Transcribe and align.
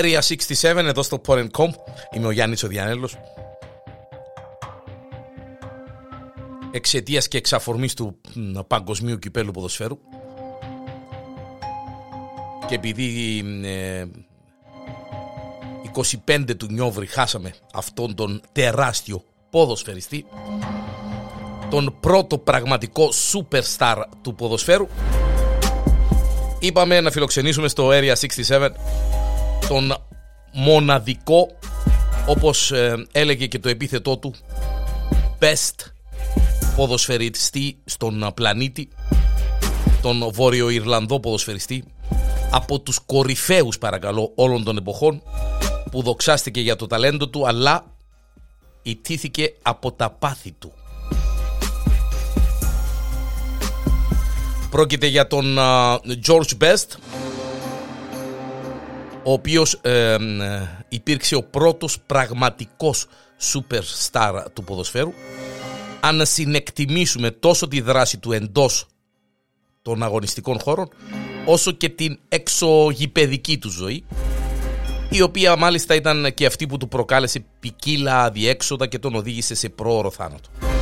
Area 0.00 0.18
67 0.18 0.76
εδώ 0.76 1.02
στο 1.02 1.20
Porn.com 1.26 1.68
Είμαι 2.14 2.26
ο 2.26 2.30
Γιάννης 2.30 2.62
ο 2.62 2.68
Διανέλος. 2.68 3.16
Εξαιτίας 6.70 7.28
και 7.28 7.36
εξαφορμής 7.36 7.94
του 7.94 8.20
παγκοσμίου 8.66 9.18
κυπέλου 9.18 9.50
ποδοσφαίρου. 9.50 9.98
Και 12.68 12.74
επειδή 12.74 13.44
ε, 13.64 14.04
25 16.26 16.56
του 16.56 16.66
Νιόβρη 16.70 17.06
χάσαμε 17.06 17.54
αυτόν 17.72 18.14
τον 18.14 18.42
τεράστιο 18.52 19.24
ποδοσφαιριστή 19.50 20.26
τον 21.70 21.96
πρώτο 22.00 22.38
πραγματικό 22.38 23.08
superstar 23.32 24.02
του 24.22 24.34
ποδοσφαίρου 24.34 24.86
είπαμε 26.58 27.00
να 27.00 27.10
φιλοξενήσουμε 27.10 27.68
στο 27.68 27.88
Area 27.92 28.14
67 28.48 28.68
τον 29.68 29.96
μοναδικό 30.52 31.48
όπως 32.26 32.72
ε, 32.72 33.06
έλεγε 33.12 33.46
και 33.46 33.58
το 33.58 33.68
επίθετό 33.68 34.16
του 34.16 34.34
best 35.38 35.92
ποδοσφαιριστή 36.76 37.78
στον 37.84 38.30
πλανήτη 38.34 38.88
τον 40.02 40.30
Βόρειο 40.32 40.68
Ιρλανδό 40.68 41.20
ποδοσφαιριστή 41.20 41.84
από 42.50 42.80
τους 42.80 42.98
κορυφαίους 43.06 43.78
παρακαλώ 43.78 44.32
όλων 44.34 44.64
των 44.64 44.76
εποχών 44.76 45.22
που 45.90 46.02
δοξάστηκε 46.02 46.60
για 46.60 46.76
το 46.76 46.86
ταλέντο 46.86 47.28
του 47.28 47.46
αλλά 47.46 47.84
ιτήθηκε 48.82 49.54
από 49.62 49.92
τα 49.92 50.10
πάθη 50.10 50.52
του. 50.52 50.72
Πρόκειται 54.70 55.06
για 55.06 55.26
τον 55.26 55.58
George 56.26 56.58
Best 56.60 56.86
ο 59.24 59.32
οποίος 59.32 59.72
ε, 59.72 60.16
υπήρξε 60.88 61.34
ο 61.34 61.42
πρώτος 61.42 62.00
πραγματικός 62.06 63.06
superstar 63.52 64.44
του 64.52 64.64
ποδοσφαίρου 64.64 65.12
αν 66.00 66.26
συνεκτιμήσουμε 66.26 67.30
τόσο 67.30 67.68
τη 67.68 67.80
δράση 67.80 68.18
του 68.18 68.32
εντός 68.32 68.86
των 69.82 70.02
αγωνιστικών 70.02 70.60
χώρων 70.60 70.88
όσο 71.46 71.70
και 71.70 71.88
την 71.88 72.18
εξωγηπαιδική 72.28 73.58
του 73.58 73.70
ζωή 73.70 74.04
η 75.10 75.22
οποία 75.22 75.56
μάλιστα 75.56 75.94
ήταν 75.94 76.34
και 76.34 76.46
αυτή 76.46 76.66
που 76.66 76.76
του 76.76 76.88
προκάλεσε 76.88 77.44
ποικίλα 77.60 78.30
διέξοδα 78.30 78.86
και 78.86 78.98
τον 78.98 79.14
οδήγησε 79.14 79.54
σε 79.54 79.68
πρόωρο 79.68 80.10
θάνατο. 80.10 80.73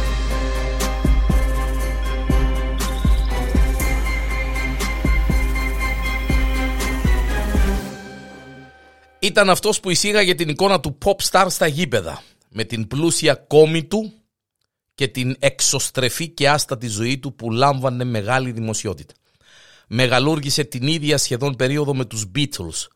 Ήταν 9.23 9.51
αυτός 9.51 9.81
που 9.81 9.91
εισήγαγε 9.91 10.35
την 10.35 10.49
εικόνα 10.49 10.81
του 10.81 10.99
pop 11.05 11.17
star 11.31 11.47
στα 11.49 11.67
γήπεδα 11.67 12.23
με 12.49 12.65
την 12.65 12.87
πλούσια 12.87 13.35
κόμη 13.35 13.85
του 13.85 14.13
και 14.95 15.09
την 15.09 15.37
εξωστρεφή 15.39 16.29
και 16.29 16.49
άστατη 16.49 16.87
ζωή 16.87 17.19
του 17.19 17.35
που 17.35 17.51
λάμβανε 17.51 18.05
μεγάλη 18.05 18.53
δημοσιότητα. 18.53 19.15
Μεγαλούργησε 19.89 20.65
την 20.65 20.87
ίδια 20.87 21.19
σχεδόν 21.19 21.57
περίοδο 21.57 21.95
με 21.95 22.05
τους 22.05 22.25
Beatles 22.35 22.87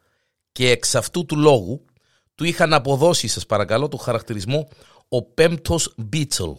και 0.53 0.71
εξ 0.71 0.95
αυτού 0.95 1.27
του 1.27 1.37
λόγου 1.37 1.85
του 2.35 2.45
είχαν 2.45 2.73
αποδώσει 2.73 3.27
σας 3.27 3.47
παρακαλώ 3.47 3.89
το 3.89 3.97
χαρακτηρισμό 3.97 4.69
ο 5.09 5.23
πέμπτος 5.23 5.95
Beatle. 6.13 6.55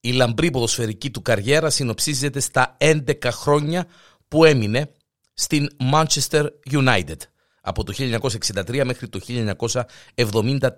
Η 0.00 0.12
λαμπρή 0.12 0.50
ποδοσφαιρική 0.50 1.10
του 1.10 1.22
καριέρα 1.22 1.70
συνοψίζεται 1.70 2.40
στα 2.40 2.76
11 2.80 3.14
χρόνια 3.24 3.86
που 4.28 4.44
έμεινε 4.44 4.90
στην 5.34 5.68
Manchester 5.92 6.46
United 6.70 7.16
από 7.64 7.84
το 7.84 7.92
1963 7.96 8.82
μέχρι 8.84 9.08
το 9.08 9.20
1974 9.26 10.68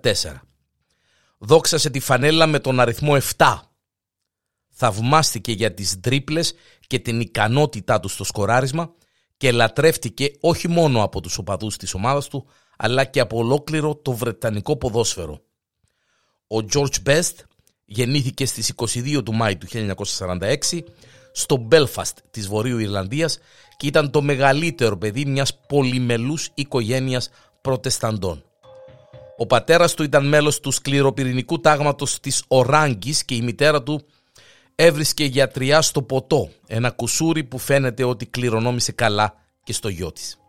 δόξασε 1.37 1.89
τη 1.89 1.99
φανέλα 1.99 2.47
με 2.47 2.59
τον 2.59 2.79
αριθμό 2.79 3.17
7. 3.37 3.59
Θαυμάστηκε 4.69 5.51
για 5.51 5.73
τις 5.73 5.99
τρίπλες 5.99 6.53
και 6.87 6.99
την 6.99 7.19
ικανότητά 7.19 7.99
του 7.99 8.07
στο 8.07 8.23
σκοράρισμα 8.23 8.93
και 9.37 9.51
λατρεύτηκε 9.51 10.31
όχι 10.39 10.67
μόνο 10.67 11.03
από 11.03 11.21
τους 11.21 11.37
οπαδούς 11.37 11.77
της 11.77 11.93
ομάδας 11.93 12.27
του, 12.27 12.47
αλλά 12.77 13.03
και 13.03 13.19
από 13.19 13.37
ολόκληρο 13.37 13.95
το 13.95 14.11
βρετανικό 14.11 14.77
ποδόσφαιρο. 14.77 15.41
Ο 16.47 16.57
George 16.73 17.03
Best 17.05 17.33
γεννήθηκε 17.85 18.45
στις 18.45 18.73
22 18.75 19.21
του 19.25 19.33
Μάη 19.33 19.57
του 19.57 19.67
1946 19.67 20.83
στο 21.31 21.67
Belfast 21.71 22.13
της 22.31 22.47
Βορείου 22.47 22.79
Ιρλανδίας 22.79 23.37
και 23.77 23.87
ήταν 23.87 24.11
το 24.11 24.21
μεγαλύτερο 24.21 24.97
παιδί 24.97 25.25
μιας 25.25 25.57
πολυμελούς 25.67 26.49
οικογένειας 26.53 27.29
προτεσταντών. 27.61 28.43
Ο 29.37 29.45
πατέρας 29.45 29.93
του 29.93 30.03
ήταν 30.03 30.27
μέλος 30.27 30.59
του 30.59 30.71
σκληροπυρηνικού 30.71 31.59
τάγματος 31.59 32.19
της 32.19 32.43
Οράγκης 32.47 33.25
και 33.25 33.35
η 33.35 33.41
μητέρα 33.41 33.83
του 33.83 34.05
έβρισκε 34.75 35.23
γιατριά 35.23 35.81
στο 35.81 36.01
ποτό, 36.01 36.49
ένα 36.67 36.89
κουσούρι 36.89 37.43
που 37.43 37.57
φαίνεται 37.57 38.03
ότι 38.03 38.25
κληρονόμησε 38.25 38.91
καλά 38.91 39.33
και 39.63 39.73
στο 39.73 39.89
γιο 39.89 40.11
της. 40.11 40.39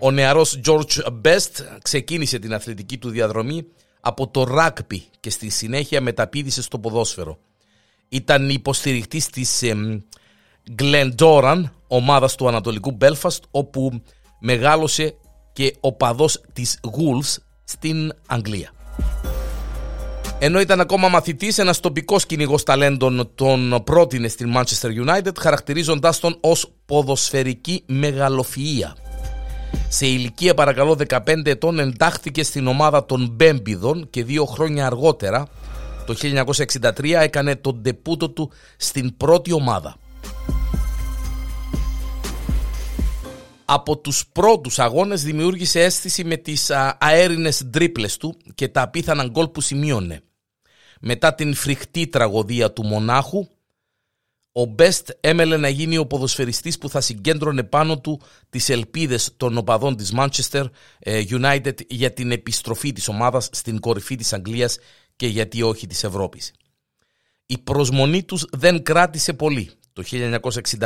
Ο 0.00 0.10
νεαρός 0.10 0.60
George 0.64 1.20
Best 1.24 1.64
ξεκίνησε 1.82 2.38
την 2.38 2.54
αθλητική 2.54 2.98
του 2.98 3.08
διαδρομή 3.08 3.66
από 4.00 4.28
το 4.28 4.44
ράκπι 4.44 5.02
και 5.20 5.30
στη 5.30 5.48
συνέχεια 5.48 6.00
μεταπίδησε 6.00 6.62
στο 6.62 6.78
ποδόσφαιρο. 6.78 7.38
Ήταν 8.08 8.48
υποστηρικτής 8.48 9.26
της 9.26 9.62
ε, 9.62 10.04
Glendoran, 10.78 11.62
ομάδας 11.86 12.34
του 12.34 12.48
Ανατολικού 12.48 12.98
Belfast, 13.00 13.40
όπου 13.50 14.02
μεγάλωσε 14.40 15.14
και 15.52 15.76
ο 15.80 15.92
παδός 15.92 16.40
της 16.52 16.80
Wolves 16.82 17.36
στην 17.64 18.12
Αγγλία. 18.26 18.70
Ενώ 20.38 20.60
ήταν 20.60 20.80
ακόμα 20.80 21.08
μαθητής, 21.08 21.58
ένας 21.58 21.80
τοπικός 21.80 22.26
κυνηγός 22.26 22.62
ταλέντων 22.62 23.30
τον 23.34 23.82
πρότεινε 23.84 24.28
στην 24.28 24.52
Manchester 24.56 25.06
United, 25.06 25.32
χαρακτηρίζοντάς 25.38 26.20
τον 26.20 26.38
ως 26.40 26.72
ποδοσφαιρική 26.86 27.84
μεγαλοφυΐα. 27.88 28.92
Σε 29.88 30.06
ηλικία 30.06 30.54
παρακαλώ 30.54 30.98
15 31.08 31.46
ετών 31.46 31.78
εντάχθηκε 31.78 32.42
στην 32.42 32.66
ομάδα 32.66 33.06
των 33.06 33.28
Μπέμπιδων 33.32 34.10
και 34.10 34.24
δύο 34.24 34.44
χρόνια 34.44 34.86
αργότερα, 34.86 35.46
το 36.06 36.14
1963, 36.14 37.20
έκανε 37.20 37.56
τον 37.56 37.82
τεπούτο 37.82 38.30
του 38.30 38.50
στην 38.76 39.16
πρώτη 39.16 39.52
ομάδα. 39.52 39.96
Από 43.66 43.98
τους 43.98 44.26
πρώτους 44.32 44.78
αγώνες 44.78 45.22
δημιούργησε 45.22 45.80
αίσθηση 45.80 46.24
με 46.24 46.36
τις 46.36 46.70
αέρινες 46.98 47.64
ντρίπλες 47.64 48.16
του 48.16 48.36
και 48.54 48.68
τα 48.68 48.82
απίθανα 48.82 49.24
γκολ 49.24 49.48
που 49.48 49.60
σημείωνε. 49.60 50.20
Μετά 51.00 51.34
την 51.34 51.54
φρικτή 51.54 52.06
τραγωδία 52.06 52.72
του 52.72 52.84
μονάχου, 52.84 53.46
ο 54.52 54.64
Μπέστ 54.64 55.10
έμελε 55.20 55.56
να 55.56 55.68
γίνει 55.68 55.98
ο 55.98 56.06
ποδοσφαιριστής 56.06 56.78
που 56.78 56.88
θα 56.88 57.00
συγκέντρωνε 57.00 57.62
πάνω 57.62 58.00
του 58.00 58.20
τις 58.50 58.68
ελπίδες 58.68 59.34
των 59.36 59.56
οπαδών 59.56 59.96
της 59.96 60.12
Manchester 60.16 60.64
ε, 60.98 61.22
United 61.28 61.86
για 61.88 62.12
την 62.12 62.30
επιστροφή 62.30 62.92
της 62.92 63.08
ομάδας 63.08 63.48
στην 63.52 63.80
κορυφή 63.80 64.14
της 64.14 64.32
Αγγλίας 64.32 64.78
και 65.16 65.26
γιατί 65.26 65.62
όχι 65.62 65.86
της 65.86 66.04
Ευρώπης. 66.04 66.52
Η 67.46 67.58
προσμονή 67.58 68.22
τους 68.22 68.46
δεν 68.52 68.82
κράτησε 68.82 69.32
πολύ 69.32 69.70
το 69.96 70.04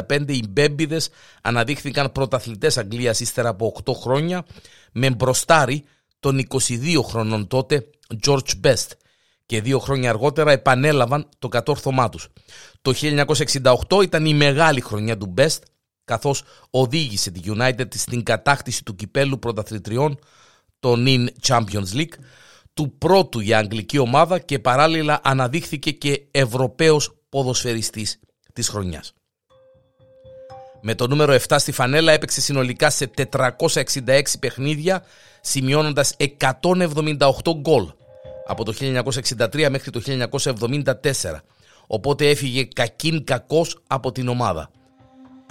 1965 0.09 0.25
οι 0.27 0.43
Μπέμπιδες 0.49 1.09
αναδείχθηκαν 1.43 2.13
πρωταθλητές 2.13 2.79
Αγγλίας 2.79 3.21
ύστερα 3.21 3.49
από 3.49 3.75
8 3.85 3.93
χρόνια 3.95 4.45
με 4.93 5.11
μπροστάρι 5.11 5.85
τον 6.21 6.47
22 6.49 7.03
χρονών 7.05 7.47
τότε 7.47 7.87
George 8.27 8.51
Best 8.65 8.87
και 9.47 9.61
δύο 9.61 9.79
χρόνια 9.79 10.11
αργότερα 10.11 10.53
επανέλαβαν 10.53 11.29
το 11.39 11.49
κατόρθωμά 11.49 12.09
τους. 12.09 12.29
Το 12.83 12.93
1968 13.89 14.03
ήταν 14.03 14.27
η 14.27 14.35
μεγάλη 14.35 14.81
χρονιά 14.81 15.17
του 15.17 15.35
Best 15.37 15.59
καθώς 16.05 16.43
οδήγησε 16.71 17.31
τη 17.31 17.41
United 17.45 17.95
στην 17.95 18.23
κατάκτηση 18.23 18.85
του 18.85 18.95
κυπέλου 18.95 19.39
πρωταθλητριών 19.39 20.19
το 20.81 20.95
NIN 20.97 21.27
Champions 21.47 21.95
League 21.95 22.15
του 22.75 22.99
πρώτου 22.99 23.41
για 23.41 23.59
αγγλική 23.59 23.99
ομάδα 23.99 24.39
και 24.39 24.59
παράλληλα 24.59 25.21
αναδείχθηκε 25.23 25.91
και 25.91 26.23
Ευρωπαίος 26.31 27.15
ποδοσφαιριστής 27.29 28.21
της 28.61 28.69
χρονιάς. 28.69 29.13
Με 30.81 30.95
το 30.95 31.07
νούμερο 31.07 31.33
7 31.49 31.57
στη 31.59 31.73
φανέλα 31.73 32.13
έπαιξε 32.13 32.41
συνολικά 32.41 32.91
σε 32.91 33.11
466 33.17 34.23
παιχνίδια, 34.41 35.05
σημειώνοντας 35.41 36.17
178 36.19 37.55
γκολ 37.57 37.93
από 38.47 38.65
το 38.65 38.75
1963 38.81 39.69
μέχρι 39.71 39.91
το 39.91 40.01
1974, 40.01 41.41
οπότε 41.87 42.29
έφυγε 42.29 42.65
κακήν 42.65 43.25
κακός 43.25 43.79
από 43.87 44.13
την 44.13 44.29
ομάδα. 44.29 44.71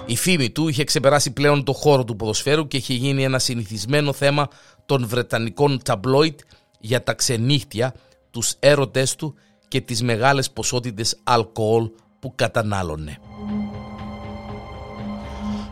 Η 0.06 0.16
φήμη 0.16 0.50
του 0.50 0.68
είχε 0.68 0.84
ξεπεράσει 0.84 1.32
πλέον 1.32 1.64
το 1.64 1.74
χώρο 1.74 2.04
του 2.04 2.16
ποδοσφαίρου 2.16 2.68
και 2.68 2.78
είχε 2.78 2.94
γίνει 2.94 3.24
ένα 3.24 3.40
συνηθισμένο 3.40 4.14
θέμα 4.14 4.48
των 4.86 5.08
βρετανικών 5.08 5.82
ταμπλόιτ 5.84 6.40
για 6.80 7.04
τα 7.04 7.14
ξενύχτια, 7.14 7.94
τους 8.32 8.56
έρωτές 8.60 9.16
του 9.16 9.36
και 9.68 9.82
τις 9.82 10.04
μεγάλες 10.04 10.52
ποσότητες 10.52 11.20
αλκοόλ 11.24 11.90
που 12.20 12.34
κατανάλωνε. 12.36 13.18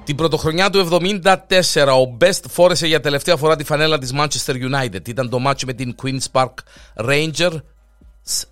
Την 0.03 0.15
πρωτοχρονιά 0.15 0.69
του 0.69 0.87
74 0.91 1.21
ο 1.87 2.17
Best 2.21 2.41
φόρεσε 2.49 2.87
για 2.87 2.99
τελευταία 2.99 3.35
φορά 3.35 3.55
τη 3.55 3.63
φανέλα 3.63 3.97
της 3.97 4.13
Manchester 4.15 4.53
United. 4.53 5.07
Ήταν 5.07 5.29
το 5.29 5.39
μάτσο 5.39 5.65
με 5.65 5.73
την 5.73 5.95
Queen's 6.03 6.31
Park 6.31 6.53
Ranger 6.95 7.51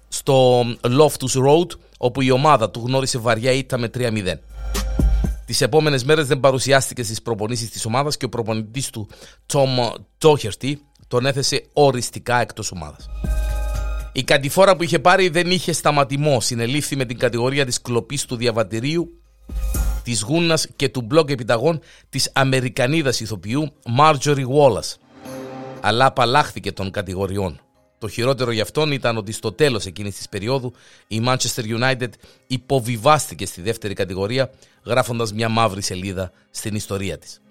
στο 0.08 0.62
Loftus 0.82 1.46
Road 1.48 1.68
όπου 1.98 2.22
η 2.22 2.32
ομάδα 2.32 2.70
του 2.70 2.84
γνώρισε 2.86 3.18
βαριά 3.18 3.52
ήττα 3.52 3.78
με 3.78 3.90
3-0. 3.98 4.40
Τις 5.46 5.62
επόμενες 5.62 6.04
μέρες 6.04 6.28
δεν 6.28 6.40
παρουσιάστηκε 6.40 7.04
στις 7.04 7.22
προπονήσεις 7.22 7.70
της 7.70 7.86
ομάδας 7.86 8.18
και 8.18 8.26
ο 8.26 8.30
προπονητής 8.30 8.90
του, 8.90 9.08
Tom 9.54 9.92
Doherty, 10.22 10.74
τον 11.08 11.26
έθεσε 11.26 11.66
οριστικά 11.74 12.42
εκτός 12.42 12.72
ομάδας. 12.72 13.10
Η 14.18 14.24
κατηφόρα 14.24 14.76
που 14.76 14.84
είχε 14.84 15.00
πάρει 15.00 15.30
δεν 15.30 15.52
είχε 15.52 15.72
σταματημό. 15.72 16.42
Συνελήφθη 16.42 16.96
με 16.96 17.06
την 17.06 17.18
κατηγορία 17.18 17.66
της 17.66 17.82
κλοπής 17.82 18.26
του 18.26 18.36
διαβατηρίου, 18.36 19.22
της 20.04 20.22
γούνας 20.22 20.68
και 20.76 20.90
του 20.90 21.02
μπλοκ 21.02 21.30
επιταγών 21.30 21.80
της 22.10 22.32
Αμερικανίδας 22.34 23.20
ηθοποιού 23.20 23.74
Marjorie 24.00 24.46
Wallace. 24.46 24.94
Αλλά 25.82 26.06
απαλλάχθηκε 26.06 26.72
των 26.72 26.92
κατηγοριών. 26.92 27.60
Το 27.98 28.08
χειρότερο 28.08 28.52
για 28.52 28.64
αυτόν 28.64 28.92
ήταν 28.92 29.18
ότι 29.18 29.32
στο 29.32 29.52
τέλος 29.52 29.86
εκείνης 29.86 30.16
της 30.16 30.30
περίοδου 30.30 30.74
η 31.08 31.22
Manchester 31.26 31.80
United 31.80 32.10
υποβιβάστηκε 32.48 33.46
στη 33.46 33.62
δεύτερη 33.62 33.94
κατηγορία 33.94 34.52
γράφοντας 34.86 35.34
μια 35.34 35.50
μαύρη 35.50 35.82
σελίδα 35.82 36.32
στην 36.52 36.76
ιστορία 36.76 37.18
της. 37.18 37.42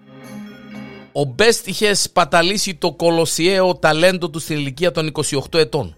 Ο 1.13 1.25
Μπέστ 1.25 1.67
είχε 1.67 1.95
σπαταλήσει 1.95 2.75
το 2.75 2.93
κολοσιαίο 2.93 3.75
ταλέντο 3.75 4.31
του 4.31 4.39
στην 4.39 4.57
ηλικία 4.57 4.91
των 4.91 5.13
28 5.31 5.59
ετών. 5.59 5.97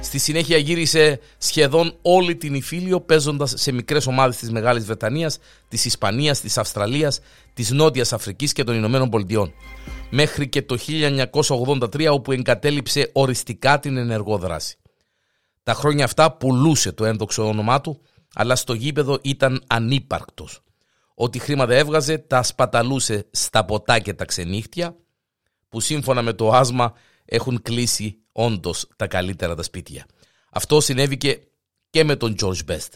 Στη 0.00 0.18
συνέχεια 0.18 0.56
γύρισε 0.56 1.20
σχεδόν 1.38 1.96
όλη 2.02 2.36
την 2.36 2.54
Ιφίλιο 2.54 3.00
παίζοντας 3.00 3.52
σε 3.56 3.72
μικρές 3.72 4.06
ομάδες 4.06 4.36
της 4.36 4.50
Μεγάλης 4.50 4.84
Βρετανίας, 4.84 5.38
της 5.68 5.84
Ισπανίας, 5.84 6.40
της 6.40 6.58
Αυστραλίας, 6.58 7.20
της 7.54 7.70
Νότιας 7.70 8.12
Αφρικής 8.12 8.52
και 8.52 8.64
των 8.64 8.74
Ηνωμένων 8.74 9.08
Πολιτειών. 9.10 9.52
Μέχρι 10.10 10.48
και 10.48 10.62
το 10.62 10.76
1983 10.76 12.12
όπου 12.12 12.32
εγκατέλειψε 12.32 13.10
οριστικά 13.12 13.78
την 13.78 13.96
ενεργό 13.96 14.38
δράση. 14.38 14.76
Τα 15.62 15.74
χρόνια 15.74 16.04
αυτά 16.04 16.32
πουλούσε 16.32 16.92
το 16.92 17.04
ένδοξο 17.04 17.48
όνομά 17.48 17.80
του, 17.80 18.00
αλλά 18.34 18.56
στο 18.56 18.74
γήπεδο 18.74 19.18
ήταν 19.22 19.62
ανύπαρκτος. 19.66 20.60
Ό,τι 21.14 21.38
χρήματα 21.38 21.74
έβγαζε 21.74 22.18
τα 22.18 22.42
σπαταλούσε 22.42 23.26
στα 23.30 23.64
ποτά 23.64 23.98
και 23.98 24.14
τα 24.14 24.24
ξενύχτια, 24.24 24.96
που 25.68 25.80
σύμφωνα 25.80 26.22
με 26.22 26.32
το 26.32 26.50
άσμα 26.50 26.92
έχουν 27.24 27.62
κλείσει 27.62 28.18
όντως 28.38 28.86
τα 28.96 29.06
καλύτερα 29.06 29.54
τα 29.54 29.62
σπίτια. 29.62 30.06
Αυτό 30.50 30.80
συνέβηκε 30.80 31.40
και 31.90 32.04
με 32.04 32.16
τον 32.16 32.34
George 32.40 32.70
Best. 32.70 32.88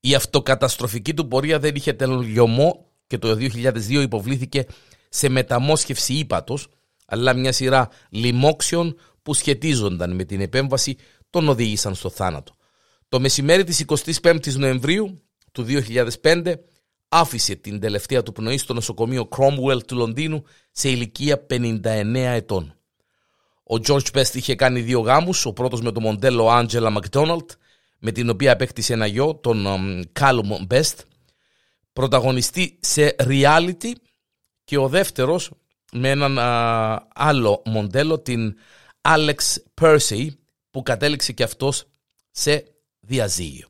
Η 0.00 0.14
αυτοκαταστροφική 0.14 1.14
του 1.14 1.28
πορεία 1.28 1.58
δεν 1.58 1.74
είχε 1.74 1.92
τελειωμό 1.92 2.86
και 3.06 3.18
το 3.18 3.30
2002 3.30 3.90
υποβλήθηκε 3.90 4.66
σε 5.08 5.28
μεταμόσχευση 5.28 6.14
ύπατος, 6.14 6.68
αλλά 7.06 7.34
μια 7.34 7.52
σειρά 7.52 7.88
λοιμόξεων 8.10 8.96
που 9.22 9.34
σχετίζονταν 9.34 10.14
με 10.14 10.24
την 10.24 10.40
επέμβαση 10.40 10.96
τον 11.30 11.48
οδήγησαν 11.48 11.94
στο 11.94 12.10
θάνατο. 12.10 12.54
Το 13.08 13.20
μεσημέρι 13.20 13.64
της 13.64 13.84
25ης 14.22 14.54
Νοεμβρίου 14.54 15.22
του 15.52 15.66
2005 16.22 16.54
άφησε 17.08 17.54
την 17.54 17.80
τελευταία 17.80 18.22
του 18.22 18.32
πνοή 18.32 18.58
στο 18.58 18.74
νοσοκομείο 18.74 19.28
Cromwell 19.36 19.86
του 19.86 19.96
Λονδίνου 19.96 20.44
σε 20.70 20.88
ηλικία 20.88 21.46
59 21.50 22.14
ετών. 22.14 22.79
Ο 23.72 23.76
George 23.86 24.10
Best 24.12 24.34
είχε 24.34 24.54
κάνει 24.54 24.80
δύο 24.80 25.00
γάμους, 25.00 25.46
ο 25.46 25.52
πρώτος 25.52 25.80
με 25.82 25.92
το 25.92 26.00
μοντέλο 26.00 26.48
Angela 26.50 26.96
McDonald, 26.96 27.46
με 27.98 28.12
την 28.12 28.30
οποία 28.30 28.52
απέκτησε 28.52 28.92
ένα 28.92 29.06
γιο, 29.06 29.34
τον 29.34 29.66
Callum 30.20 30.66
Best, 30.70 30.94
πρωταγωνιστή 31.92 32.78
σε 32.80 33.16
reality 33.18 33.92
και 34.64 34.78
ο 34.78 34.88
δεύτερος 34.88 35.50
με 35.92 36.10
έναν 36.10 36.38
άλλο 37.14 37.62
μοντέλο, 37.64 38.20
την 38.20 38.56
Alex 39.00 39.34
Percy, 39.80 40.26
που 40.70 40.82
κατέληξε 40.82 41.32
και 41.32 41.42
αυτός 41.42 41.84
σε 42.30 42.64
διαζύγιο. 43.00 43.68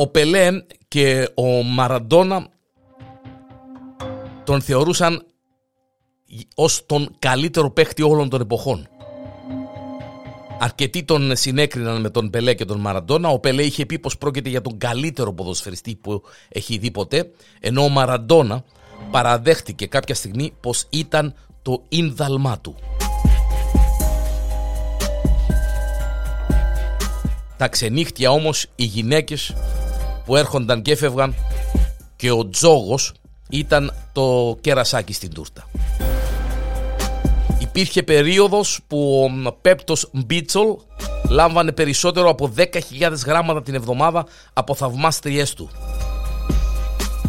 Ο 0.00 0.06
Πελέ 0.06 0.48
και 0.88 1.28
ο 1.34 1.62
Μαραντόνα 1.62 2.48
τον 4.44 4.60
θεωρούσαν 4.60 5.26
ως 6.54 6.86
τον 6.86 7.16
καλύτερο 7.18 7.70
παίχτη 7.70 8.02
όλων 8.02 8.28
των 8.28 8.40
εποχών. 8.40 8.88
Αρκετοί 10.58 11.02
τον 11.04 11.36
συνέκριναν 11.36 12.00
με 12.00 12.10
τον 12.10 12.30
Πελέ 12.30 12.54
και 12.54 12.64
τον 12.64 12.80
Μαραντόνα. 12.80 13.28
Ο 13.28 13.38
Πελέ 13.38 13.62
είχε 13.62 13.86
πει 13.86 13.98
πως 13.98 14.18
πρόκειται 14.18 14.48
για 14.48 14.60
τον 14.60 14.78
καλύτερο 14.78 15.32
ποδοσφαιριστή 15.32 15.96
που 15.96 16.22
έχει 16.48 16.78
δει 16.78 16.90
ποτέ, 16.90 17.30
ενώ 17.60 17.82
ο 17.82 17.88
Μαραντόνα 17.88 18.64
παραδέχτηκε 19.10 19.86
κάποια 19.86 20.14
στιγμή 20.14 20.52
πως 20.60 20.86
ήταν 20.90 21.34
το 21.62 21.82
ίνδαλμά 21.88 22.58
του. 22.60 22.74
Τα 27.56 27.68
ξενύχτια 27.68 28.30
όμως 28.30 28.66
οι 28.74 28.84
γυναίκες 28.84 29.54
που 30.28 30.36
έρχονταν 30.36 30.82
και 30.82 30.92
έφευγαν 30.92 31.34
και 32.16 32.30
ο 32.30 32.48
τζόγος 32.48 33.12
ήταν 33.48 33.94
το 34.12 34.56
κερασάκι 34.60 35.12
στην 35.12 35.34
τούρτα. 35.34 35.68
Υπήρχε 37.58 38.02
περίοδος 38.02 38.80
που 38.86 39.30
ο 39.46 39.52
Πέπτος 39.52 40.10
Μπίτσολ 40.12 40.76
λάμβανε 41.28 41.72
περισσότερο 41.72 42.28
από 42.28 42.52
10.000 42.56 42.64
γράμματα 43.26 43.62
την 43.62 43.74
εβδομάδα 43.74 44.26
από 44.52 44.74
θαυμάστριές 44.74 45.54
του. 45.54 45.70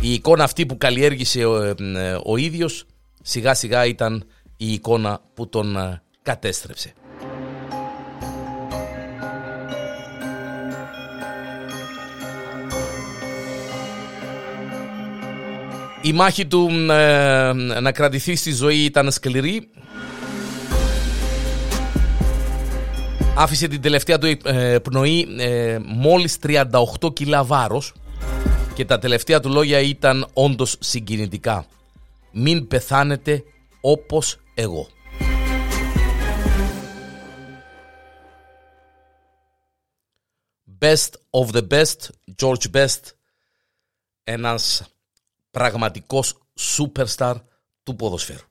Η 0.01 0.13
εικόνα 0.13 0.43
αυτή 0.43 0.65
που 0.65 0.77
καλλιέργησε 0.77 1.45
ο, 1.45 1.63
ε, 1.63 1.75
ο 2.25 2.37
ίδιος 2.37 2.85
σιγά 3.21 3.53
σιγά 3.53 3.85
ήταν 3.85 4.23
η 4.57 4.73
εικόνα 4.73 5.21
που 5.33 5.49
τον 5.49 5.77
ε, 5.77 6.01
κατέστρεψε. 6.21 6.93
Η 16.09 16.13
μάχη 16.13 16.47
του 16.47 16.69
ε, 16.89 17.53
να 17.81 17.91
κρατηθεί 17.91 18.35
στη 18.35 18.51
ζωή 18.51 18.83
ήταν 18.83 19.11
σκληρή. 19.11 19.69
Άφησε 23.35 23.67
την 23.67 23.81
τελευταία 23.81 24.17
του 24.17 24.37
ε, 24.43 24.79
πνοή 24.79 25.27
ε, 25.39 25.77
μόλις 25.85 26.37
38 26.43 27.13
κιλά 27.13 27.43
βάρος 27.43 27.93
και 28.73 28.85
τα 28.85 28.99
τελευταία 28.99 29.39
του 29.39 29.49
λόγια 29.49 29.79
ήταν 29.79 30.27
όντως 30.33 30.77
συγκινητικά. 30.79 31.65
Μην 32.31 32.67
πεθάνετε 32.67 33.43
όπως 33.81 34.37
εγώ. 34.53 34.87
Best 40.79 41.09
of 41.29 41.55
the 41.55 41.67
best, 41.67 42.09
George 42.41 42.71
Best, 42.73 43.01
ένας 44.23 44.83
πραγματικός 45.51 46.37
superstar 46.59 47.35
του 47.83 47.95
ποδοσφαίρου. 47.95 48.48